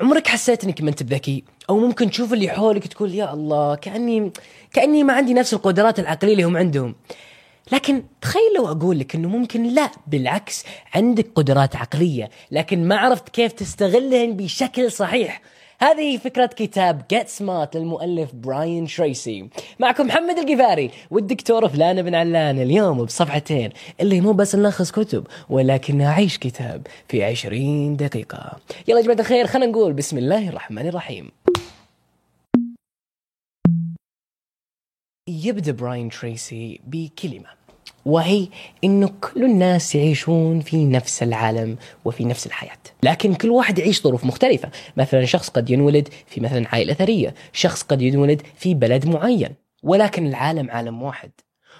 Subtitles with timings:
[0.00, 4.32] عمرك حسيت إنك ما أنت بذكي؟ أو ممكن تشوف اللي حولك تقول يا الله كأني
[4.72, 6.94] كأني ما عندي نفس القدرات العقلية اللي هم عندهم.
[7.72, 13.28] لكن تخيل لو أقول لك إنه ممكن لا بالعكس عندك قدرات عقلية لكن ما عرفت
[13.28, 15.40] كيف تستغلهن بشكل صحيح.
[15.80, 19.48] هذه فكرة كتاب Get Smart للمؤلف براين شريسي
[19.80, 22.58] معكم محمد القفاري والدكتور فلان بن علان.
[22.58, 23.70] اليوم بصفحتين
[24.00, 28.60] اللي مو بس نلخص كتب ولكن نعيش كتاب في عشرين دقيقة.
[28.88, 31.30] يلا يا جماعة الخير خلينا نقول بسم الله الرحمن الرحيم.
[35.28, 37.63] يبدأ براين تريسي بكلمة.
[38.04, 38.48] وهي
[38.84, 44.24] إنه كل الناس يعيشون في نفس العالم وفي نفس الحياة، لكن كل واحد يعيش ظروف
[44.24, 49.54] مختلفة، مثلا شخص قد ينولد في مثلا عائلة ثرية، شخص قد ينولد في بلد معين،
[49.82, 51.30] ولكن العالم عالم واحد.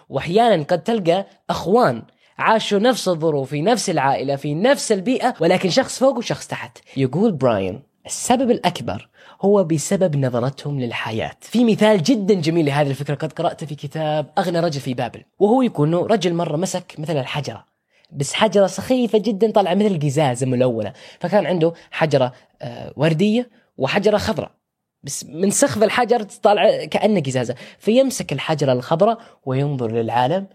[0.08, 2.02] واحيانا قد تلقى أخوان
[2.38, 6.78] عاشوا نفس الظروف في نفس العائلة في نفس البيئة ولكن شخص فوق وشخص تحت.
[6.96, 9.08] يقول براين السبب الأكبر
[9.42, 11.36] هو بسبب نظرتهم للحياة.
[11.40, 15.62] في مثال جدا جميل لهذه الفكرة قد قرأته في كتاب أغنى رجل في بابل وهو
[15.62, 17.64] يكون رجل مرة مسك مثل الحجرة
[18.12, 22.32] بس حجرة سخيفة جدا طالعة مثل القزازة ملونة فكان عنده حجرة
[22.62, 24.50] آه، وردية وحجرة خضراء
[25.02, 27.54] بس من سخف الحجر تطالع كأنه قزازة.
[27.78, 30.46] فيمسك الحجرة الخضراء وينظر للعالم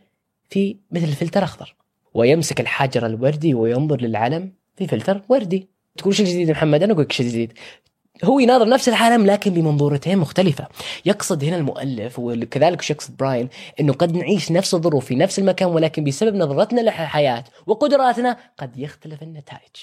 [0.50, 1.76] في مثل فلتر أخضر
[2.14, 5.70] ويمسك الحجر الوردي وينظر للعالم في فلتر وردي.
[5.98, 7.54] تقول شيء جديد محمد؟ أنا أقول لك شيء جديد.
[8.24, 10.68] هو يناظر نفس العالم لكن بمنظورتين مختلفة.
[11.06, 16.04] يقصد هنا المؤلف وكذلك يقصد براين إنه قد نعيش نفس الظروف في نفس المكان ولكن
[16.04, 19.76] بسبب نظرتنا للحياة وقدراتنا قد يختلف النتائج.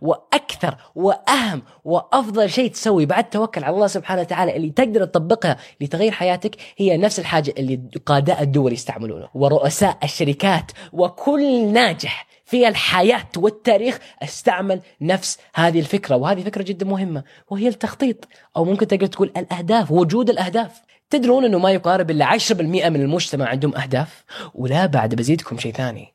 [0.00, 6.12] وأكثر وأهم وأفضل شيء تسوي بعد توكل على الله سبحانه وتعالى اللي تقدر تطبقها لتغيير
[6.12, 9.28] حياتك هي نفس الحاجة اللي قاداء الدول يستعملونه.
[9.34, 17.24] ورؤساء الشركات وكل ناجح في الحياة والتاريخ أستعمل نفس هذه الفكرة وهذه فكرة جدا مهمة
[17.50, 20.80] وهي التخطيط أو ممكن تقدر تقول الأهداف وجود الأهداف.
[21.10, 26.12] تدرون أنه ما يقارب إلا 10% من المجتمع عندهم أهداف ولا بعد بزيدكم شيء ثاني.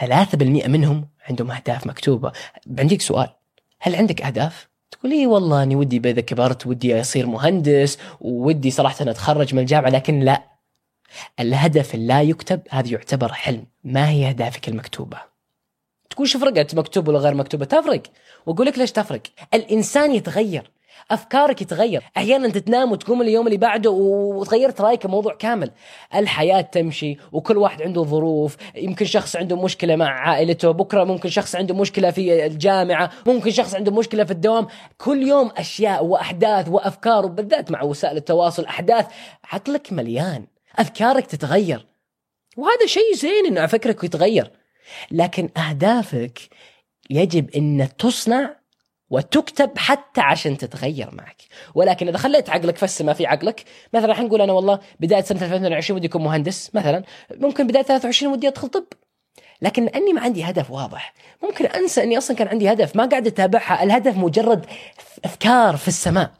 [0.00, 2.32] 3% منهم عندهم أهداف مكتوبة.
[2.78, 3.28] عندك سؤال
[3.80, 8.96] هل عندك أهداف؟ تقول لي والله أني ودي اذا كبرت ودي أصير مهندس وودي صراحة
[9.00, 10.42] أتخرج من الجامعة لكن لا.
[11.40, 13.66] الهدف لا يكتب هذا يعتبر حلم.
[13.84, 15.31] ما هي أهدافك المكتوبة؟
[16.12, 18.02] تقول شو فرقت مكتوب ولا غير مكتوبه تفرق.
[18.46, 19.22] وأقول لك ليش تفرق؟
[19.54, 20.70] الإنسان يتغير
[21.10, 22.02] أفكارك يتغير.
[22.16, 25.70] أحيانا تنام وتقوم اليوم اللي بعده وتغيرت رأيك الموضوع كامل.
[26.14, 31.56] الحياة تمشي وكل واحد عنده ظروف يمكن شخص عنده مشكلة مع عائلته بكرة ممكن شخص
[31.56, 34.66] عنده مشكلة في الجامعة ممكن شخص عنده مشكلة في الدوام.
[34.98, 39.06] كل يوم أشياء وأحداث وأفكار وبالذات مع وسائل التواصل أحداث.
[39.52, 40.46] عقلك مليان
[40.78, 41.86] أفكارك تتغير.
[42.56, 44.61] وهذا شيء زين إنه فكرك يتغير.
[45.10, 46.38] لكن أهدافك
[47.10, 48.62] يجب إن تصنع
[49.10, 51.42] وتكتب حتى عشان تتغير معك.
[51.74, 55.96] ولكن إذا خليت عقلك في السماء في عقلك مثلا حنقول أنا والله بداية سنة 2020
[55.96, 57.02] ودي أكون مهندس مثلا
[57.34, 58.84] ممكن بداية 23 ودي أدخل طب.
[59.62, 61.14] لكن أني ما عندي هدف واضح.
[61.42, 63.82] ممكن أنسى إني أصلا كان عندي هدف ما قاعد أتابعها.
[63.82, 64.66] الهدف مجرد
[65.24, 66.30] أفكار في السماء.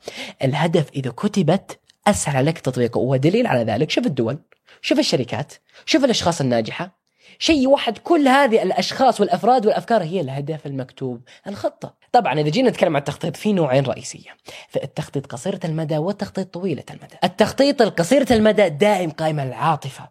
[0.45, 2.99] الهدف إذا كتبت أسهل عليك تطبيقه.
[2.99, 4.39] ودليل على ذلك شوف الدول
[4.83, 5.53] شوف الشركات
[5.87, 7.02] شوف الأشخاص الناجحة.
[7.43, 11.95] شيء يوحد كل هذه الأشخاص والأفراد والأفكار هي الهدف المكتوب الخطة.
[12.13, 14.37] طبعا إذا جينا نتكلم عن التخطيط في نوعين رئيسية.
[14.69, 17.15] فالتخطيط قصيرة المدى والتخطيط طويلة المدى.
[17.25, 20.09] التخطيط القصيرة المدى دائم قائم على العاطفة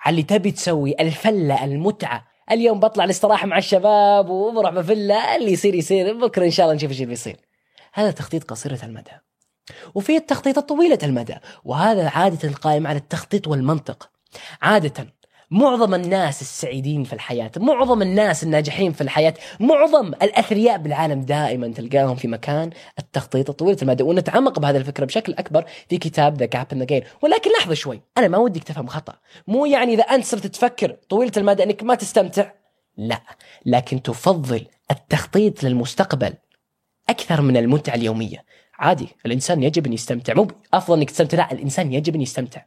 [0.00, 2.26] على اللي تبي تسوي الفلة المتعة.
[2.50, 6.90] اليوم بطلع الاستراحة مع الشباب وبروح بفلة اللي يصير يصير بكرة إن شاء الله نشوف
[6.90, 7.36] إيش بيصير.
[7.92, 9.12] هذا تخطيط قصيرة المدى.
[9.94, 14.10] وفي التخطيط الطويله المدى وهذا عادة قائم على التخطيط والمنطق.
[14.62, 15.13] عادة
[15.50, 22.16] معظم الناس السعيدين في الحياة معظم الناس الناجحين في الحياة معظم الأثرياء بالعالم دائما تلقاهم
[22.16, 23.76] في مكان التخطيط الطويل.
[23.82, 28.28] المدى ونتعمق بهذه الفكرة بشكل أكبر في كتاب ذا جاب ذا ولكن لحظة شوي أنا
[28.28, 29.14] ما ودك تفهم خطأ.
[29.46, 32.50] مو يعني إذا أنت صرت تفكر طويلة المدى أنك ما تستمتع.
[32.96, 33.20] لا
[33.66, 36.34] لكن تفضل التخطيط للمستقبل
[37.08, 38.44] أكثر من المتعة اليومية.
[38.78, 40.34] عادي الإنسان يجب أن يستمتع.
[40.34, 42.62] مو أفضل أنك تستمتع لا الإنسان يجب أن يستمتع.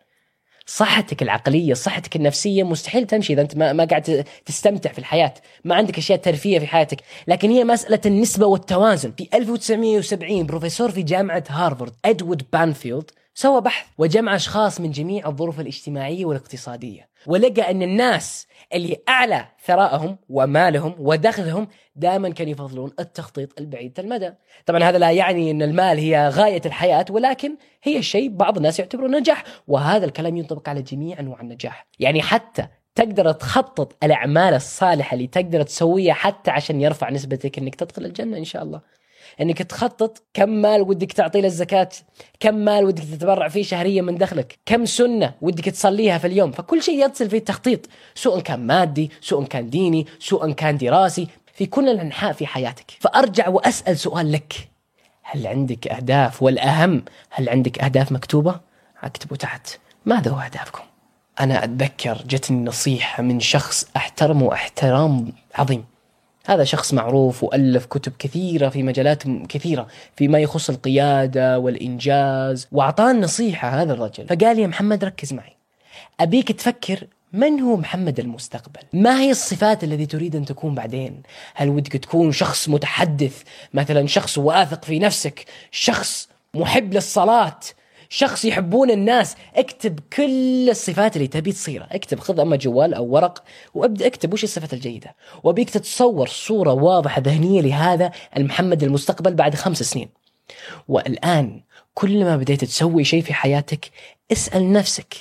[0.69, 5.33] صحتك العقلية صحتك النفسية مستحيل تمشي إذا أنت ما, ما قاعد تستمتع في الحياة.
[5.65, 6.97] ما عندك أشياء ترفيه في حياتك.
[7.27, 9.11] لكن هي مسألة النسبة والتوازن.
[9.17, 15.59] في 1970 بروفيسور في جامعة هارفارد إدوارد بانفيلد سوى بحث وجمع أشخاص من جميع الظروف
[15.59, 17.07] الاجتماعية والاقتصادية.
[17.27, 24.33] ولقى أن الناس اللي أعلى ثرائهم ومالهم ودخلهم دائما كانوا يفضلون التخطيط البعيد المدى.
[24.65, 29.07] طبعا هذا لا يعني أن المال هي غاية الحياة ولكن هي شيء بعض الناس يعتبره
[29.07, 31.87] نجاح وهذا الكلام ينطبق على جميع أنواع النجاح.
[31.99, 38.05] يعني حتى تقدر تخطط الأعمال الصالحة اللي تقدر تسويها حتى عشان يرفع نسبتك إنك تدخل
[38.05, 38.81] الجنة إن شاء الله.
[39.41, 41.89] إنك تخطط كم مال ودك تعطيه للزكاة
[42.39, 46.51] كم مال ودك تتبرع فيه شهريا من دخلك كم سنة ودك تصليها في اليوم.
[46.51, 47.79] فكل شيء يتصل فيه التخطيط
[48.15, 52.91] سواء كان مادي سواء كان ديني سواء كان دراسي في كل الأنحاء في حياتك.
[52.99, 54.69] فأرجع وأسأل سؤال لك.
[55.23, 58.59] هل عندك أهداف؟ والأهم هل عندك أهداف مكتوبة؟
[59.03, 59.79] أكتبوا تحت.
[60.05, 60.83] ماذا هو أهدافكم؟
[61.39, 65.85] أنا أتذكر جتني نصيحة من شخص احترمه احترام عظيم.
[66.47, 73.69] هذا شخص معروف وألف كتب كثيرة في مجالات كثيرة فيما يخص القيادة والإنجاز واعطاني نصيحه
[73.69, 75.57] هذا الرجل فقال يا محمد ركز معي
[76.19, 81.21] أبيك تفكر من هو محمد المستقبل؟ ما هي الصفات التي تريد أن تكون بعدين؟
[81.55, 83.41] هل ودك تكون شخص متحدث؟
[83.73, 87.59] مثلا شخص واثق في نفسك، شخص محب للصلاة،
[88.09, 93.43] شخص يحبون الناس اكتب كل الصفات اللي تبي تصيرها اكتب خذ أما جوال أو ورق
[93.73, 95.15] وابدأ اكتب وش الصفات الجيدة.
[95.43, 100.09] وابيك تتصور صورة واضحة ذهنية لهذا المحمد المستقبل بعد خمس سنين.
[100.87, 101.61] والآن
[101.93, 103.91] كل ما بديت تسوي شيء في حياتك
[104.31, 105.15] اسأل نفسك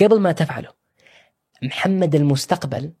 [0.00, 0.68] قبل ما تفعله.
[1.62, 2.92] محمد المستقبل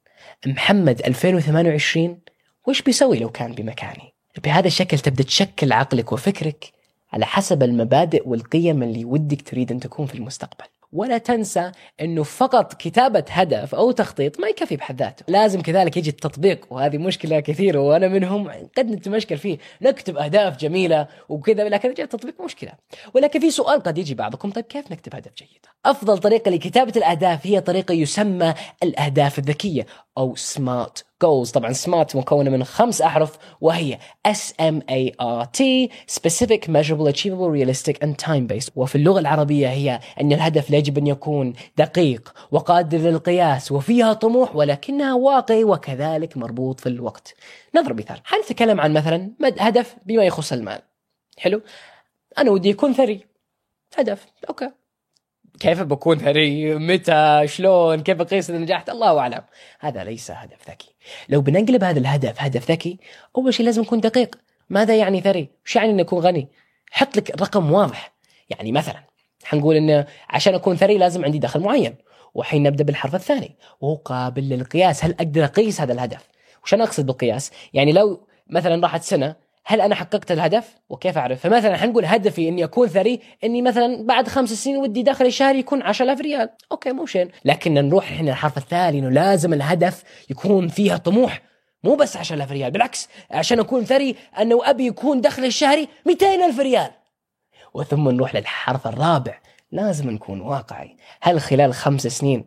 [0.46, 2.18] محمد 2028
[2.66, 4.14] وش بيسوي لو كان بمكاني؟
[4.44, 6.72] بهذا الشكل تبدأ تشكل عقلك وفكرك
[7.12, 10.64] على حسب المبادئ والقيم اللي ودك تريد أن تكون في المستقبل.
[10.92, 16.10] ولا تنسى إنه فقط كتابة هدف أو تخطيط ما يكفي بحد ذاته، لازم كذلك يجي
[16.10, 18.48] التطبيق وهذه مشكلة كثيرة وأنا منهم
[18.78, 22.72] قد نتمشكل فيه، نكتب أهداف جميلة وكذا لكن جاء التطبيق مشكلة،
[23.14, 27.46] ولكن في سؤال قد يجي بعضكم طيب كيف نكتب هدف جيد؟ أفضل طريقة لكتابة الأهداف
[27.46, 29.86] هي طريقة يسمى الأهداف الذكية
[30.18, 33.98] أو سمارت جولز طبعا سمارت مكونة من خمس أحرف وهي
[34.28, 39.68] S M A R T specific measurable achievable realistic and time based وفي اللغة العربية
[39.68, 46.80] هي أن الهدف يجب أن يكون دقيق وقادر للقياس وفيها طموح ولكنها واقعي وكذلك مربوط
[46.80, 47.34] في الوقت.
[47.74, 48.20] نضرب مثال.
[48.24, 50.82] حنتكلم عن مثلا هدف بما يخص المال؟
[51.38, 51.60] حلو.
[52.38, 53.26] أنا ودي يكون ثري.
[53.98, 54.26] هدف.
[54.48, 54.70] okay.
[55.62, 59.42] كيف بكون ثري متى؟ شلون؟ كيف اقيس اذا نجحت الله أعلم.
[59.80, 60.94] هذا ليس هدف ذكي.
[61.28, 62.98] لو بنقلب هذا الهدف هدف ذكي
[63.36, 64.36] أول شيء لازم يكون دقيق.
[64.70, 66.48] ماذا يعني ثري؟ وش يعني ان أكون غني؟
[66.90, 68.12] حط لك رقم واضح.
[68.50, 69.04] يعني مثلا
[69.44, 71.94] حنقول انه عشان أكون ثري لازم عندي دخل معين.
[72.34, 73.56] وحين نبدأ بالحرف الثاني.
[73.80, 75.04] وهو قابل للقياس.
[75.04, 76.28] هل أقدر أقيس هذا الهدف؟
[76.64, 81.40] وش أنا أقصد بالقياس؟ يعني لو مثلا راحت سنة هل أنا حققت الهدف؟ وكيف أعرف؟
[81.40, 85.82] فمثلا حنقول هدفي إني أكون ثري إني مثلا بعد خمس سنين ودي دخلي الشهري يكون
[85.82, 86.50] 10000 ريال.
[86.72, 87.28] okay مو شين.
[87.44, 91.42] لكن نروح إحنا الحرف الثاني إنه لازم الهدف يكون فيها طموح.
[91.84, 96.90] مو بس 10000 ريال بالعكس عشان أكون ثري انه ابي يكون دخلي الشهري 200000 ريال.
[97.74, 99.38] وثم نروح للحرف الرابع.
[99.72, 100.96] لازم نكون واقعي.
[101.20, 102.44] هل خلال خمس سنين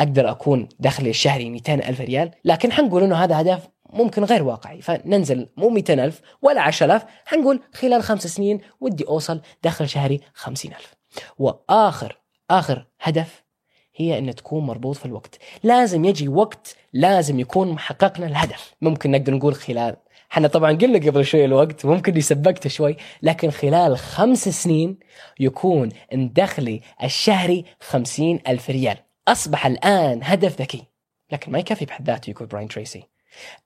[0.00, 4.80] أقدر أكون دخلي الشهري 200 ألف ريال؟ لكن حنقول إنه هذا هدف ممكن غير واقعي.
[4.80, 10.72] فننزل مو 200 ألف ولا 10000 حنقول خلال خمس سنين ودي أوصل دخل شهري 50
[10.72, 10.94] ألف.
[11.38, 12.20] وآخر
[12.50, 13.44] آخر هدف
[13.96, 15.38] هي أن تكون مربوط في الوقت.
[15.62, 18.74] لازم يجي وقت لازم يكون حققنا الهدف.
[18.80, 19.96] ممكن نقدر نقول خلال
[20.32, 24.98] إحنا طبعا قلنا قبل شوي الوقت ممكن يسبقت شوي لكن خلال خمس سنين
[25.40, 28.96] يكون دخلي الشهري خمسين ألف ريال.
[29.28, 30.84] أصبح الآن هدف ذكي
[31.32, 33.02] لكن ما يكفي بحد ذاته يكون براين تريسي.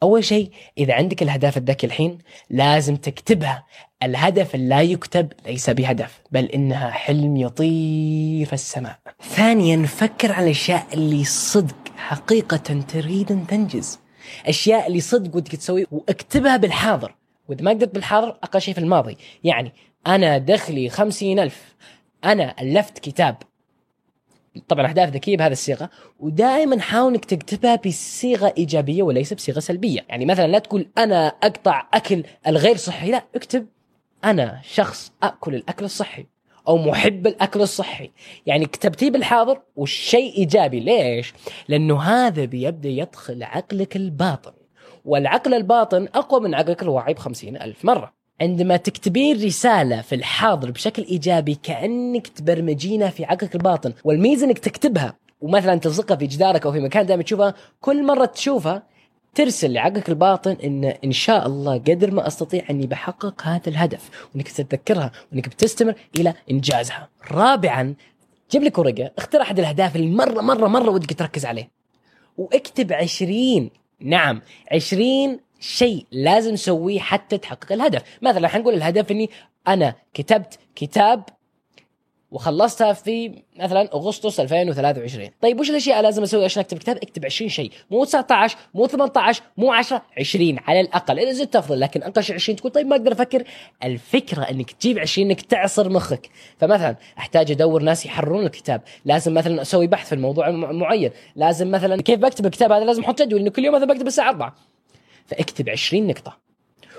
[0.03, 2.19] أول شيء إذا عندك الاهداف الذكي الحين
[2.51, 3.67] لازم تكتبها.
[4.03, 8.99] الهدف لا يكتب ليس بهدف بل إنها حلم يطير في السماء.
[9.23, 13.99] ثانيا فكر على الاشياء اللي صدق حقيقة تريد أن تنجز.
[14.46, 17.15] أشياء اللي صدق ودك تسوي واكتبها بالحاضر.
[17.49, 19.17] وإذا ما قدرت بالحاضر أقل شيء في الماضي.
[19.44, 19.73] يعني
[20.06, 21.75] أنا دخلي خمسين ألف.
[22.25, 23.37] أنا ألفت كتاب.
[24.69, 25.91] طبعا أهداف ذكية بهذه الصيغة
[26.21, 30.01] ودائما حاول إنك تكتبها بصيغة إيجابية وليس بصيغة سلبية.
[30.09, 33.67] يعني مثلا لا تقول أنا أقطع أكل الغير صحي لا اكتب
[34.25, 36.27] أنا شخص أكل الأكل الصحي
[36.69, 38.11] أو محب الأكل الصحي.
[38.47, 40.81] يعني كتبتيه بالحاضر والشيء إيجابي.
[40.81, 41.35] ليش؟
[41.69, 44.53] لأنه هذا بيبدأ يدخل عقلك الباطن
[45.05, 48.21] والعقل الباطن أقوى من عقلك الواعي بخمسين ألف مرة.
[48.43, 55.17] عندما تكتبين رسالة في الحاضر بشكل إيجابي كأنك تبرمجينها في عقلك الباطن والميزة أنك تكتبها
[55.41, 58.82] ومثلا تلصقها في جدارك أو في مكان دائما تشوفها كل مرة تشوفها
[59.34, 64.49] ترسل لعقلك الباطن إن إن شاء الله قدر ما أستطيع أني بحقق هذا الهدف وإنك
[64.49, 67.08] تتذكرها وإنك بتستمر إلى إنجازها.
[67.31, 67.94] رابعا
[68.51, 71.70] جيب لك ورقة اختر أحد الأهداف اللي مرة مرة مرة ودك تركز عليه.
[72.39, 73.70] واكتب 20
[74.01, 74.41] نعم
[74.72, 78.03] 20 شيء لازم تسويه حتى تحقق الهدف.
[78.23, 79.31] مثلا حنقول الهدف إني
[79.69, 81.25] أنا كتبت كتاب
[82.31, 87.49] وخلصتها في مثلا أغسطس 2023 طيب وش الأشياء لازم أسويها عشان أكتب كتاب؟ أكتب 20
[87.49, 87.71] شيء.
[87.91, 91.19] مو 19 مو 18 مو 10 20 على الأقل.
[91.19, 93.45] إذا زدت أفضل لكن شيء 20 تقول طيب ما أقدر أفكر.
[93.85, 96.31] الفكرة إنك تجيب 20 إنك تعصر مخك.
[96.59, 98.83] فمثلا أحتاج أدور ناس يحررون الكتاب.
[99.05, 101.11] لازم مثلا أسوي بحث في الموضوع معين.
[101.37, 104.29] لازم مثلا كيف بكتب الكتاب هذا؟ لازم أحط جدول إنه كل يوم مثلا بكتب الساعة
[104.29, 104.55] 4
[105.32, 106.39] فاكتب 20 نقطة.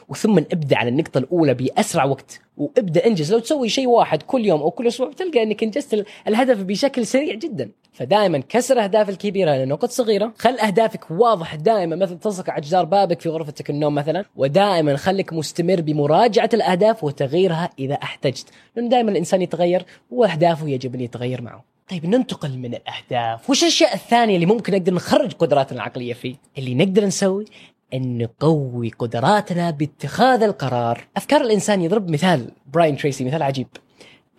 [0.09, 2.41] وثم ابدأ على النقطة الأولى بأسرع وقت.
[2.57, 3.33] وابدأ انجز.
[3.33, 7.35] لو تسوي شيء واحد كل يوم أو كل أسبوع بتلقى إنك انجزت الهدف بشكل سريع
[7.35, 7.69] جدا.
[7.93, 10.33] فدائما كسر الاهداف الكبيرة لنقط صغيرة.
[10.37, 11.95] خل أهدافك واضح دائما.
[11.95, 14.25] مثلا تلصق على جدار بابك في غرفتك النوم مثلا.
[14.35, 18.45] ودائما خليك مستمر بمراجعة الأهداف وتغييرها إذا أحتجت.
[18.75, 21.73] لأنه دائما الإنسان يتغير وأهدافه يجب أن يتغير معه.
[21.89, 23.49] طيب ننتقل من الأهداف.
[23.49, 27.45] وش الأشياء الثانية اللي ممكن نقدر نخرج قدراتنا العقلية فيه؟ اللي نقدر نسوي
[27.93, 31.07] أن نقوي قدراتنا باتخاذ القرار.
[31.17, 33.67] أفكار الإنسان يضرب مثال براين تريسي مثال عجيب.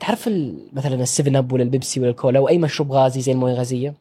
[0.00, 0.28] تعرف
[0.72, 3.94] مثلا ال Seven Up ولا البيبسي ولا الكولا أو اي مشروب غازي زي الموية الغازية؟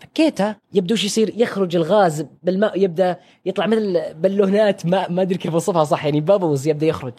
[0.00, 5.52] فكيته يبدو إيش يصير يخرج الغاز بالماء يبدا يطلع مثل بالونات ما ما أدري كيف
[5.52, 7.14] أوصفها صح يعني bubbles يبدأ يخرج.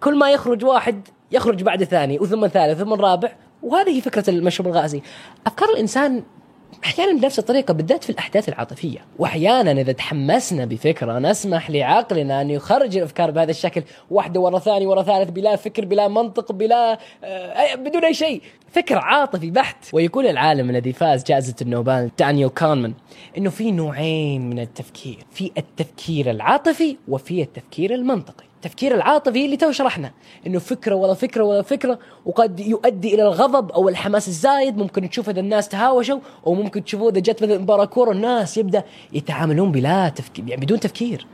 [0.00, 5.02] كل ما يخرج واحد يخرج بعد ثاني وثم ثالث ثم رابع وهذه فكرة المشروب الغازي.
[5.46, 6.22] أفكار الإنسان
[6.84, 8.98] أحيانا بنفس الطريقة بالذات في الأحداث العاطفية.
[9.18, 15.02] وأحيانا إذا تحمسنا بفكرة نسمح لعقلنا أن يخرج الأفكار بهذا الشكل واحدة ورا ثاني ورا
[15.02, 18.42] ثالث بلا فكر بلا منطق بلا آه بدون أي شيء.
[18.72, 19.76] فكر عاطفي بحت.
[19.92, 22.94] ويقول العالم الذي فاز جائزة النوبل دانيال كانمان
[23.38, 28.44] إنه في نوعين من التفكير في التفكير العاطفي وفي التفكير المنطقي.
[28.64, 30.12] التفكير العاطفي اللي تو شرحنا
[30.46, 35.28] إنه فكرة ولا فكرة ولا فكرة وقد يؤدي إلى الغضب أو الحماس الزايد ممكن تشوف
[35.28, 40.08] اذا الناس تهاوشوا أو ممكن تشوفوا إذا جت مثلا مباراة كورة الناس يبدأ يتعاملون بلا
[40.08, 41.26] تفكير يعني بدون تفكير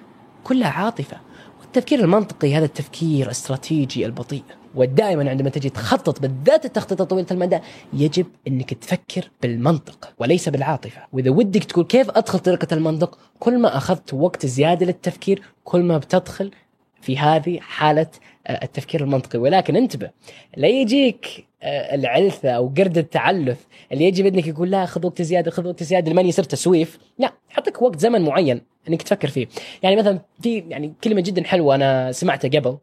[0.44, 1.16] كلها عاطفة.
[1.60, 4.42] والتفكير المنطقي هذا التفكير الاستراتيجي البطيء.
[4.74, 7.58] ودائما عندما تجي تخطط بالذات التخطيط طويلة المدى
[7.92, 11.02] يجب إنك تفكر بالمنطق وليس بالعاطفة.
[11.12, 15.98] وإذا ودك تقول كيف أدخل طريقة المنطق؟ كل ما أخذت وقت زيادة للتفكير كل ما
[15.98, 16.50] بتدخل
[17.02, 18.06] في هذه حالة
[18.46, 19.38] آه، التفكير المنطقي.
[19.38, 20.10] ولكن انتبه
[20.56, 23.58] لا يجيك آه، العلثة أو قرد التعلث
[23.92, 26.98] اللي يجب أنك يقول لا خذ وقت زيادة خذ وقت زيادة لمن يصير تسويف.
[27.18, 29.46] لا حطك وقت زمن معين أنك تفكر فيه.
[29.82, 32.78] يعني مثلا في يعني كلمة جدا حلوة أنا سمعتها قبل.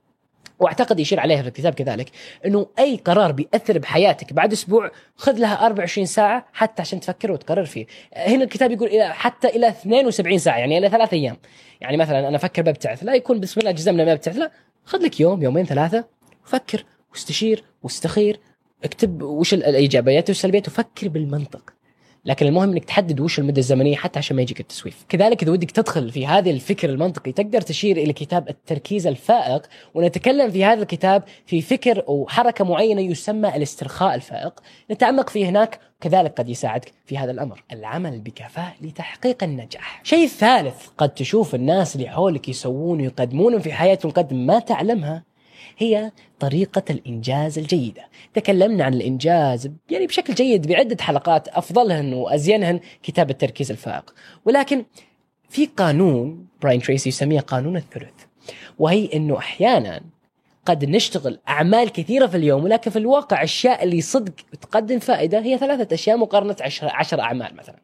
[0.60, 2.10] واعتقد يشير عليها في الكتاب كذلك
[2.46, 7.66] إنه أي قرار بيأثر بحياتك بعد أسبوع خذ لها 24 ساعة حتى عشان تفكر وتقرر
[7.66, 7.86] فيه.
[8.14, 11.38] هنا الكتاب يقول إلى حتى إلى 72 ساعة يعني إلى ثلاث أيام.
[11.82, 14.52] يعني مثلا أنا أفكر ببتعث لا يكون بسم الله جزمنا ببتعث لا
[14.86, 16.06] خذ لك يوم يومين ثلاثة
[16.44, 18.40] فكر واستشير واستخير
[18.84, 21.77] اكتب وش الإيجابيات والسلبيات وفكر بالمنطق.
[22.28, 25.06] لكن المهم إنك تحدد وش المدة الزمنية حتى عشان ما يجيك التسويف.
[25.10, 30.52] كذلك إذا ودك تدخل في هذا الفكر المنطقي تقدر تشير إلى كتاب التركيز الفائق ونتكلم
[30.52, 34.60] في هذا الكتاب في فكر أو حركه معينة يسمى الاسترخاء الفائق.
[34.92, 37.64] نتعمق فيه هناك كذلك قد يساعدك في هذا الأمر.
[37.72, 40.02] العمل بكفاءه لتحقيق النجاح.
[40.04, 45.24] شيء ثالث قد تشوف الناس اللي حولك يسوون ويقدمون في حياتهم قد ما تعلمها.
[45.78, 48.02] هي طريقة الإنجاز الجيدة.
[48.34, 54.14] تكلمنا عن الإنجاز يعني بشكل جيد بعدة حلقات أفضلهن وأزينهن كتاب التركيز الفائق.
[54.46, 54.86] ولكن
[55.50, 58.14] في قانون براين تريسي يسميه قانون الثلث
[58.80, 60.02] وهي أنه أحيانا
[60.68, 65.58] قد نشتغل أعمال كثيرة في اليوم ولكن في الواقع الاشياء اللي صدق تقدم فائدة هي
[65.58, 67.76] ثلاثة أشياء مقارنة عشر, عشر أعمال مثلا.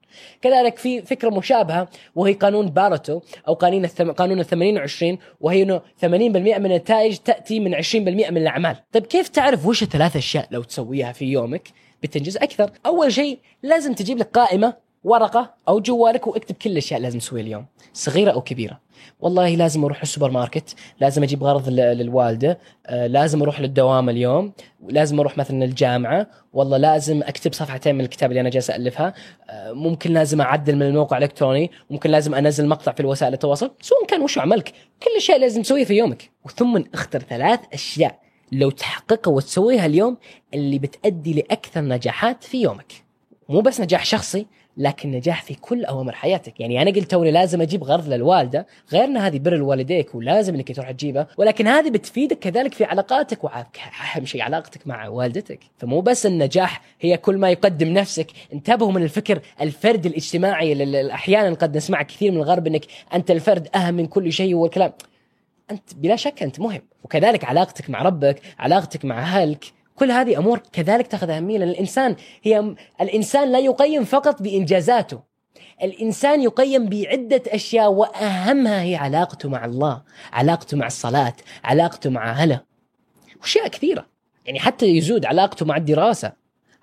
[0.42, 4.12] كذلك في فكرة مشابهة وهي قانون باريتو أو قانون الثم...
[4.12, 8.76] قانون ال 80 20 وهي إنه 80% من النتائج تأتي من 20% من الأعمال.
[8.92, 11.70] طيب كيف تعرف وش الثلاث أشياء لو تسويها في يومك
[12.04, 14.74] بتنجز أكثر؟ أول شيء لازم تجيب لك قائمة
[15.04, 18.83] ورقة أو جوالك واكتب كل الأشياء لازم تسويها اليوم صغيرة أو كبيرة
[19.20, 24.54] والله لازم أروح السوبر ماركت لازم أجيب غرض للوالدة آه لازم أروح للدوام اليوم
[24.88, 29.14] لازم أروح مثلا الجامعة والله لازم أكتب صفحتين من الكتاب اللي أنا جالس الفها
[29.50, 34.06] آه ممكن لازم أعدل من الموقع الإلكتروني ممكن لازم أنزل مقطع في الوسائل التواصل سواء
[34.06, 34.70] كان وش عملك
[35.04, 36.32] كل الاشياء لازم تسويها في يومك.
[36.46, 38.20] وثم اختر ثلاث أشياء
[38.52, 40.18] لو تحققها وتسويها اليوم
[40.54, 42.94] اللي بتأدي لأكثر نجاحات في يومك.
[43.50, 44.46] مو بس نجاح شخصي
[44.78, 46.60] لكن نجاح في كل أوامر حياتك.
[46.60, 50.76] يعني أنا قلت توني لازم أجيب غرض للوالدة غير ان هذه بر الوالديك ولازم إنك
[50.76, 55.60] تروح تجيبها ولكن هذه بتفيدك كذلك في علاقاتك واهم شيء علاقتك مع والدتك.
[55.78, 58.28] فمو بس النجاح هي كل ما يقدم نفسك.
[58.54, 63.68] انتبهوا من الفكر الفردي الاجتماعي اللي أحيانا قد نسمع كثير من الغرب إنك أنت الفرد
[63.76, 64.92] أهم من كل شيء والكلام.
[65.72, 66.82] أنت بلا شك أنت مهم.
[67.04, 69.66] وكذلك علاقتك مع ربك علاقتك مع أهلك.
[69.96, 75.22] كل هذه أمور كذلك تاخذ أهمية لأن الإنسان هي الإنسان لا يقيم فقط بإنجازاته.
[75.84, 81.34] الإنسان يقيم بعدة أشياء وأهمها هي علاقته مع الله علاقته مع الصلاة
[81.64, 82.62] علاقته مع أهله.
[83.42, 84.06] وأشياء كثيرة.
[84.46, 86.32] يعني حتى يزود علاقته مع الدراسة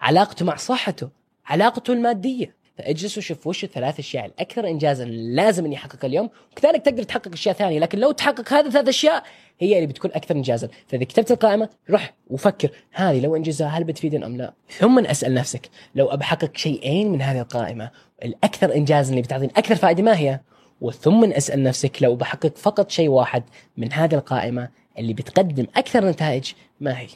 [0.00, 1.11] علاقته مع صحته
[1.47, 2.60] علاقته المادية.
[2.80, 7.54] فاجلس وشوف وش الثلاث أشياء الأكثر انجازا لازم إني احققها اليوم وكذلك تقدر تحقق أشياء
[7.54, 9.22] ثانية لكن لو تحقق هذه الثلاث أشياء
[9.60, 10.68] هي اللي بتكون أكثر انجازا.
[10.87, 15.70] فإذا كتبت القائمة روح وفكر هذه لو إنجزها هل بتفيدني أم لا؟ ثم أسأل نفسك
[15.94, 17.90] لو أبى أحقق شيئين من هذه القائمة
[18.25, 20.40] الأكثر انجازا اللي بتعطيني أكثر فائدة ما هي؟
[20.80, 23.42] وثم أسأل نفسك لو بحقق فقط شيء واحد
[23.76, 24.68] من هذه القائمة
[24.99, 27.08] اللي بتقدم أكثر نتائج ما هي؟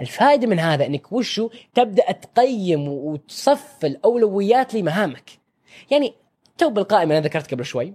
[0.00, 5.30] الفائدة من هذا إنك وشو تبدأ تقيم وتصف الأولويات لمهامك.
[5.90, 6.14] يعني
[6.58, 7.92] تو بالقائمة أنا ذكرت قبل شوي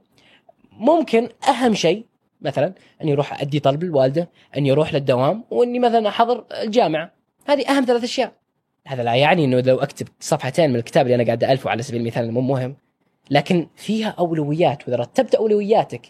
[0.72, 2.06] ممكن أهم شيء
[2.42, 7.12] مثلا أني أروح أدي طلب للوالده أني أروح للدوام وأني مثلا أحضر الجامعة.
[7.46, 8.34] هذه أهم ثلاث أشياء.
[8.88, 12.01] هذا لا يعني إنه لو أكتب صفحتين من الكتاب اللي أنا قاعد ألفه على سبيل
[12.01, 12.75] المثال مو مهم
[13.30, 14.88] لكن فيها أولويات.
[14.88, 16.01] وإذا رتبت أولوياتك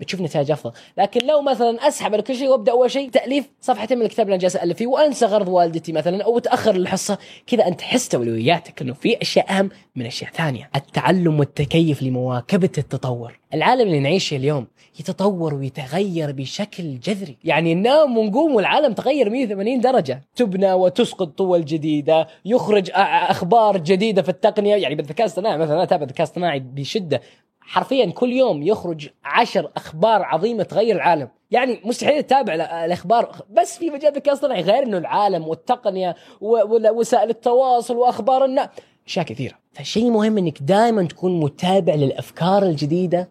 [0.00, 0.72] بتشوف نتائج أفضل.
[0.98, 4.34] لكن لو مثلا أسحب على كل شيء وأبدأ أول شيء تأليف صفحتين من الكتاب اللي
[4.34, 8.82] أنا جالس الف فيه وأنسى غرض والدتي مثلا أو تاخر الحصه كذا أنت حست اولوياتك
[8.82, 10.70] إنه في أشياء أهم من أشياء ثانية.
[10.76, 13.40] التعلم والتكيف لمواكبة التطور.
[13.54, 14.66] العالم اللي نعيشه اليوم
[15.00, 17.36] يتطور ويتغير بشكل جذري.
[17.44, 20.22] يعني ننام ونقوم والعالم تغير 180 درجة.
[20.36, 22.26] تبنى وتسقط طول جديدة.
[22.44, 24.76] يخرج أخبار جديدة في التقنية.
[24.76, 27.20] يعني بالذكاء الاصطناعي مثلا أنا أتابع الذكاء الاصطناعي بشدة.
[27.60, 31.28] حرفيا كل يوم يخرج عشر أخبار عظيمة تغير العالم.
[31.50, 37.96] يعني مستحيل تتابع الأخبار بس في مجال الذكاء الاصطناعي غير إنه العالم والتقنية ووسائل التواصل
[37.96, 38.68] وأخبار الناس
[39.06, 39.54] أشياء كثيرة.
[39.72, 43.30] فشيء مهم إنك دائما تكون متابع للأفكار الجديدة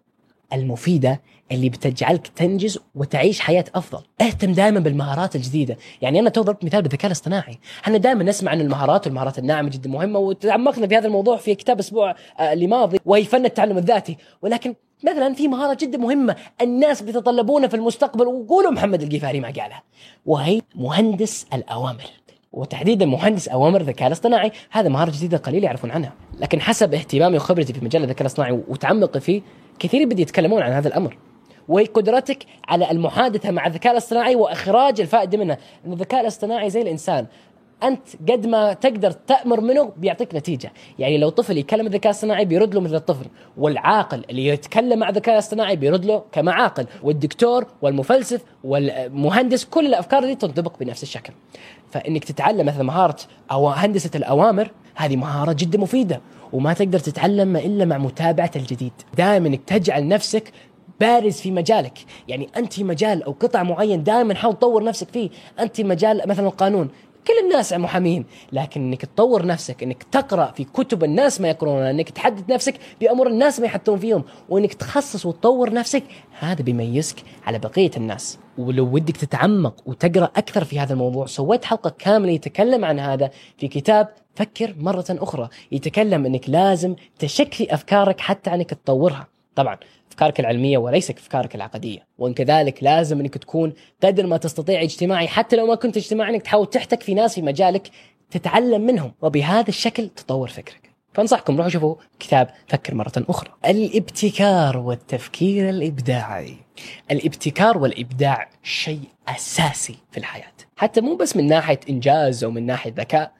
[0.52, 1.20] المفيدة
[1.52, 4.02] اللي بتجعلك تنجز وتعيش حياة أفضل.
[4.20, 5.76] اهتم دائما بالمهارات الجديدة.
[6.02, 7.58] يعني أنا تو ضربت مثال بالذكاء الاصطناعي.
[7.84, 11.78] إحنا دائما نسمع عن المهارات والمهارات الناعمة جدا مهمة وتعمقنا في هذا الموضوع في كتاب
[11.78, 14.16] أسبوع آه، اللي ماضي وهي فن التعلم الذاتي.
[14.42, 19.82] ولكن مثلا في مهارة جدا مهمة الناس بيتطلبونها في المستقبل وقولوا محمد القفاري ما قالها
[20.26, 22.04] وهي مهندس الأوامر.
[22.52, 24.52] وتحديدا مهندس أوامر الذكاء الاصطناعي.
[24.70, 26.12] هذا مهارة جديدة قليل يعرفون عنها.
[26.40, 29.42] لكن حسب اهتمامي وخبرتي في مجال الذكاء الاصطناعي وتعمقي فيه
[29.78, 31.16] كثير بدي يتكلمون عن هذا الأمر.
[31.68, 37.26] وهي قدرتك على المحادثة مع الذكاء الاصطناعي وإخراج الفائدة منه، ان الذكاء الاصطناعي زي الإنسان.
[37.82, 42.74] أنت قد ما تقدر تأمر منه بيعطيك نتيجة، يعني لو طفل يكلم الذكاء الاصطناعي بيرد
[42.74, 48.42] له مثل الطفل، والعاقل اللي يتكلم مع الذكاء الاصطناعي بيرد له كما عاقل، والدكتور والمفلسف
[48.64, 51.32] والمهندس كل الأفكار دي تنطبق بنفس الشكل.
[51.90, 53.16] فإنك تتعلم مثلا مهارة
[53.50, 56.20] أو هندسة الأوامر هذه مهارة جدا مفيدة.
[56.52, 58.92] وما تقدر تتعلم إلا مع متابعة الجديد.
[59.16, 60.52] دائما إنك تجعل نفسك
[61.00, 61.98] بارز في مجالك.
[62.28, 65.30] يعني أنت مجال أو قطع معين دائما حاول تطور نفسك فيه.
[65.60, 66.88] أنت مجال مثلا القانون.
[67.26, 68.24] كل الناس محامين.
[68.52, 73.26] لكن إنك تطور نفسك إنك تقرأ في كتب الناس ما يقرونها إنك تحدد نفسك بأمور
[73.26, 76.02] الناس ما يحطون فيهم وإنك تخصص وتطور نفسك
[76.38, 78.38] هذا بيميزك على بقية الناس.
[78.58, 83.68] ولو ودك تتعمق وتقرأ أكثر في هذا الموضوع سويت حلقة كاملة يتكلم عن هذا في
[83.68, 85.48] كتاب فكر مرة أخرى.
[85.72, 89.26] يتكلم إنك لازم تشكلي أفكارك حتى إنك تطورها.
[89.54, 89.76] طبعا
[90.10, 95.56] أفكارك العلمية وليس أفكارك العقدية وإن كذلك لازم إنك تكون قدر ما تستطيع اجتماعي حتى
[95.56, 97.90] لو ما كنت اجتماعي إنك تحاول تحتك في ناس في مجالك
[98.30, 100.90] تتعلم منهم وبهذا الشكل تطور فكرك.
[101.14, 103.50] فأنصحكم روحوا شوفوا كتاب فكر مرة أخرى.
[103.66, 106.56] الابتكار والتفكير الإبداعي.
[107.10, 110.52] الابتكار والإبداع شيء أساسي في الحياة.
[110.76, 113.32] حتى مو بس من ناحية إنجاز أو من ناحية ذكاء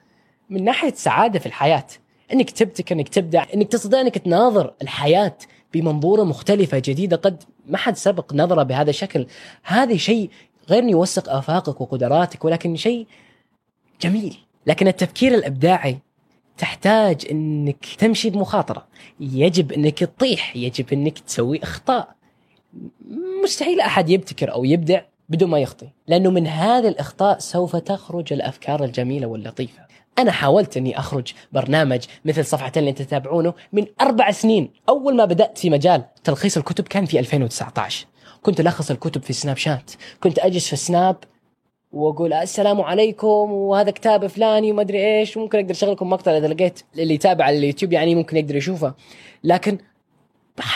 [0.49, 1.87] من ناحية سعادة في الحياة.
[2.33, 5.37] إنك تبتكر إنك تبدع إنك تستطيع إنك تناظر الحياة
[5.73, 9.25] بمنظورة مختلفة جديدة قد ما حد سبق نظرة بهذا الشكل.
[9.63, 10.29] هذا شيء
[10.69, 13.07] غير يوسق آفاقك وقدراتك ولكن شيء
[14.01, 14.37] جميل.
[14.67, 15.97] لكن التفكير الإبداعي
[16.57, 18.87] تحتاج أنك تمشي بمخاطرة.
[19.19, 22.15] يجب أنك تطيح يجب أنك تسوي إخطاء.
[23.43, 28.83] مستحيل أحد يبتكر أو يبدع بدون ما يخطي لأنه من هذه الإخطاء سوف تخرج الأفكار
[28.83, 29.90] الجميلة واللطيفة.
[30.19, 34.73] أنا حاولت إني أخرج برنامج مثل صفحتين اللي تتابعونه من أربع سنين.
[34.89, 38.05] أول ما بدأت في مجال تلخيص الكتب كان في 2019
[38.41, 39.91] كنت ألخص الكتب في سناب شات.
[40.23, 41.15] كنت أجلس في السناب
[41.91, 46.47] وأقول السلام عليكم وهذا كتاب فلاني وما أدري إيش وممكن أقدر أشغل لكم مقطع إذا
[46.47, 48.93] لقيت اللي يتابع على اليوتيوب يعني ممكن يقدر يشوفه.
[49.43, 49.77] لكن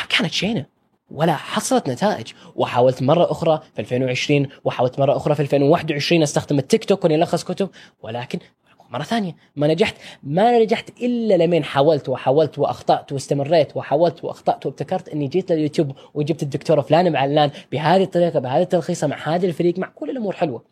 [0.09, 0.65] كانت شينة
[1.11, 2.27] ولا حصلت نتائج.
[2.55, 7.43] وحاولت مرة أخرى في 2020 وحاولت مرة أخرى في 2021 أستخدم التيك توك وإني ألخص
[7.43, 7.69] كتب.
[8.03, 8.39] ولكن
[8.95, 15.09] مرة ثانية ما نجحت ما نجحت إلا لمن حاولت وحاولت وأخطأت واستمريت وحاولت وأخطأت وابتكرت
[15.09, 19.87] إني جيت لليوتيوب وجبت الدكتور فلان بعلان بهذه الطريقة بهذه التلخيصة مع هذا الفريق مع
[19.95, 20.63] كل الأمور حلوة.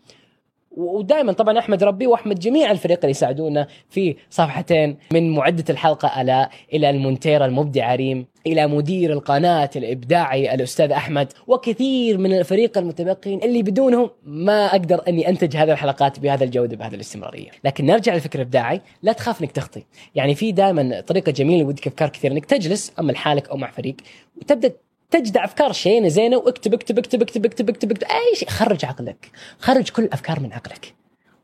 [0.72, 6.50] ودائما طبعا أحمد ربي وأحمد جميع الفريق اللي يساعدونا في صفحتين من معدة الحلقة الاء
[6.74, 8.26] إلى المونتيرا المبدعه ريم.
[8.48, 15.30] إلى مدير القناة الإبداعي الأستاذ أحمد وكثير من الفريق المتبقين اللي بدونهم ما أقدر أني
[15.30, 19.84] أنتج هذه الحلقات بهذا الجودة بهذه الاستمرارية، لكن نرجع للفكر الابداعي لا تخاف إنك تخطي،
[20.16, 23.96] يعني في دائما طريقة جميلة ودك أفكار كثير إنك تجلس أما لحالك أو مع فريق
[24.42, 24.74] وتبدأ
[25.12, 28.50] تجدع أفكار شينة زينة واكتب اكتب اكتب اكتب اكتب اكتب, اكتب أي شيء.
[28.50, 29.32] خرج عقلك.
[29.60, 30.94] خرج كل الافكار من عقلك.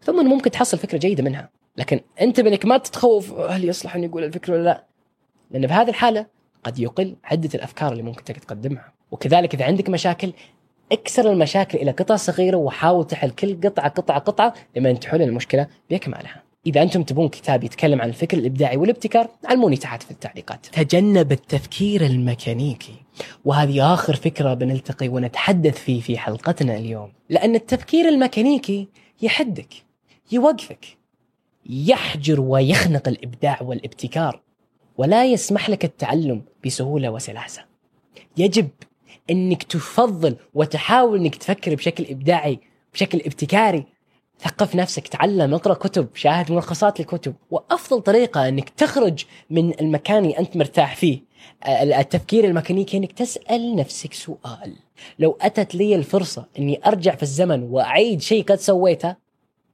[0.02, 1.50] ثم ممكن تحصل فكرة جيدة منها.
[1.78, 4.84] لكن أنت بانك ما تتخوف هل يصلح أن يقول الفكرة ولا لا؟
[5.52, 6.26] لأن بهذه الحالة
[6.64, 8.94] قد يقل عدة الأفكار اللي ممكن تقدمها.
[9.12, 10.34] وكذلك إذا عندك مشاكل
[10.92, 16.44] اكسر المشاكل إلى قطع صغيرة وحاول تحل كل قطعة قطعة قطعة لمن تحل المشكلة بأكملها.
[16.66, 20.66] إذا أنتم تبون كتاب يتكلم عن الفكر الإبداعي والابتكار علموني تحت في التعليقات.
[20.66, 22.96] تجنب التفكير الميكانيكي.
[23.46, 27.12] وهذه آخر فكرة بنلتقي ونتحدث فيه في حلقتنا اليوم.
[27.30, 28.88] لأن التفكير الميكانيكي
[29.22, 29.74] يحدك
[30.32, 30.86] يوقفك
[31.66, 34.42] يحجر ويخنق الإبداع والابتكار.
[35.00, 37.66] ولا يسمح لك التعلم بسهولة وسلاسة.
[38.38, 38.70] يجب
[39.30, 42.60] إنك تفضل وتحاول إنك تفكر بشكل إبداعي
[42.94, 43.86] بشكل ابتكاري.
[44.40, 47.36] ثقف نفسك تعلم اقرأ كتب شاهد ملخصات للكتب.
[47.52, 51.20] وأفضل طريقة إنك تخرج من المكان اللي أنت مرتاح فيه
[51.68, 54.76] التفكير الميكانيكي إنك تسأل نفسك سؤال.
[55.20, 59.16] لو أتت لي الفرصة إني أرجع في الزمن وأعيد شيء قد سويته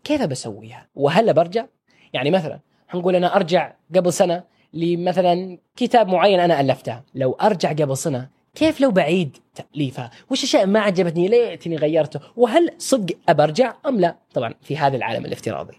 [0.03, 1.65] كيف بسويها؟ وهل برجع؟
[2.13, 2.59] يعني مثلا
[2.95, 7.01] نقول أنا أرجع قبل سنة لمثلا كتاب معين أنا ألفته.
[7.15, 12.69] لو أرجع قبل سنة كيف لو بعيد تأليفها وش أشياء ما عجبتني؟ ليتني غيرته؟ وهل
[12.77, 15.73] صدق أبرجع أم لا؟ طبعا في هذا العالم الافتراضي.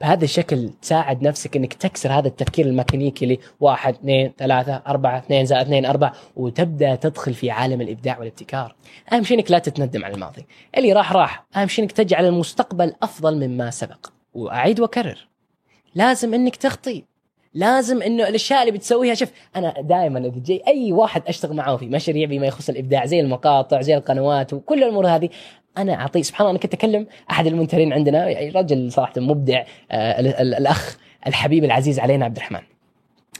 [0.00, 5.46] بهذا الشكل تساعد نفسك إنك تكسر هذا التفكير الميكانيكي اللي واحد اثنين ثلاثة أربعة اثنين
[5.46, 8.74] زائد اثنين أربعة وتبدأ تدخل في عالم الإبداع والابتكار.
[9.12, 10.46] أهم شيء إنك لا تتندم على الماضي.
[10.76, 11.46] اللي راح راح.
[11.56, 14.06] أهم شيء إنك تجعل المستقبل أفضل مما سبق.
[14.34, 15.28] وأعيد وأكرر.
[15.94, 17.04] لازم إنك تخطي.
[17.54, 21.86] لازم إنه الأشياء اللي بتسويها شوف أنا دائما إذا جاي أي واحد أشتغل معاه في
[21.86, 25.28] مشاريع بما يخص الإبداع زي المقاطع زي القنوات وكل الأمور هذه
[25.78, 30.20] أنا اعطيه سبحان الله أنا كنت أكلم أحد المنترين عندنا يعني رجل صراحة مبدع آه
[30.20, 32.60] الأخ الحبيب العزيز علينا عبد الرحمن.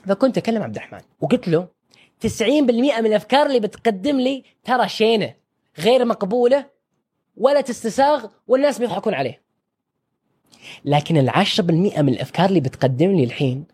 [0.07, 1.69] فكنت أكلم عبد الرحمن وقلت له
[2.27, 5.35] 90% من الأفكار اللي بتقدم لي ترى شينة
[5.79, 6.67] غير مقبولة
[7.37, 9.43] ولا تستساغ والناس بيضحكون عليه.
[10.85, 13.65] لكن العشرة بالمئة من الأفكار اللي بتقدم لي الحين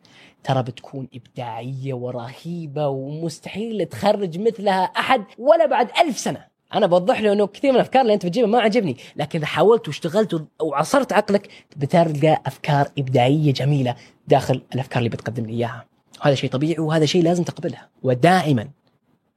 [0.44, 6.50] ترى بتكون إبداعية ورهيبة ومستحيل تخرج مثلها أحد ولا بعد ألف سنة.
[6.74, 9.88] أنا بوضح له أنه كثير من الأفكار اللي أنت بتجيبها ما عجبني لكن إذا حاولت
[9.88, 13.94] واشتغلت وعصرت عقلك بتلقى أفكار إبداعية جميلة
[14.28, 15.86] داخل الأفكار اللي بتقدم لي إياها.
[16.22, 18.68] هذا شيء طبيعي وهذا شيء لازم تقبلها ودائما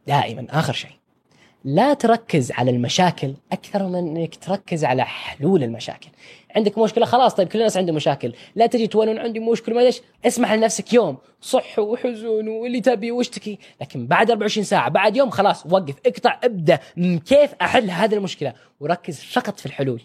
[0.08, 1.03] دائما آخر شيء
[1.66, 6.10] لا تركز على المشاكل أكثر من إنك تركز على حلول المشاكل.
[6.56, 8.34] عندك مشكلة خلاص طيب كل الناس عنده مشاكل.
[8.56, 11.18] لا تجي تولون عندي مشكلة ما ليش اسمح لنفسك يوم.
[11.42, 13.60] صح وحزن واللي تبي واشتكي.
[13.82, 16.80] لكن بعد 24 ساعة بعد يوم خلاص وقف اقطع ابدأ.
[17.26, 20.02] كيف أحل هذه المشكلة؟ وركز فقط في الحلول.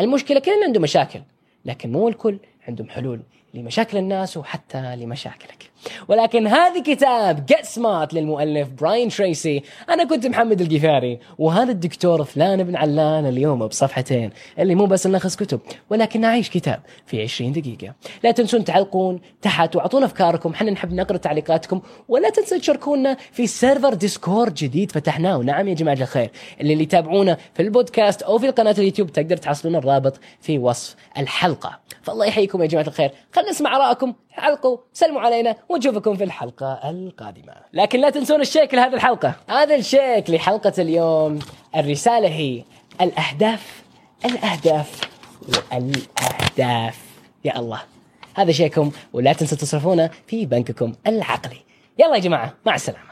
[0.00, 1.20] المشكلة كلنا عنده مشاكل
[1.64, 3.20] لكن مو الكل عندهم حلول
[3.54, 5.71] لمشاكل الناس وحتى لمشاكلك.
[6.08, 12.62] ولكن هذا كتاب Get Smart للمؤلف براين تريسي أنا كنت محمد القفاري وهذا الدكتور فلان
[12.62, 17.94] بن علان اليوم بصفحتين اللي مو بس نلخص كتب ولكن نعيش كتاب في 20 دقيقة.
[18.24, 23.94] لا تنسون تعلقون تحت وأعطونا أفكاركم إحنا نحب نقرأ تعليقاتكم ولا تنسوا تشاركونا في server
[23.94, 25.36] Discord جديد فتحناه.
[25.36, 29.76] نعم يا جماعة الخير اللي اللي يتابعونا في البودكاست أو في قناه اليوتيوب تقدر تحصلون
[29.76, 31.80] الرابط في وصف الحلقة.
[32.02, 33.10] فالله يحييكم يا جماعة الخير.
[33.32, 34.14] خلينا نسمع آرائكم.
[34.36, 37.54] علقوا سلموا علينا ونشوفكم في الحلقة القادمة.
[37.72, 39.34] لكن لا تنسون الشيك لهذه الحلقة.
[39.48, 41.38] هذا الشيك لحلقة اليوم.
[41.76, 42.62] الرسالة هي
[43.00, 43.82] الأهداف
[44.24, 45.00] الأهداف
[45.48, 46.98] والأهداف.
[47.44, 47.82] يا الله.
[48.34, 51.58] هذا شيكم ولا تنسوا تصرفونه في بنككم العقلي.
[51.98, 53.11] يلا يا جماعة مع السلامة.